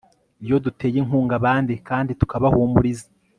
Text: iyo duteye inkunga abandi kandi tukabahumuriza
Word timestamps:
iyo 0.43 0.57
duteye 0.65 0.97
inkunga 1.01 1.33
abandi 1.39 1.73
kandi 1.89 2.11
tukabahumuriza 2.19 3.07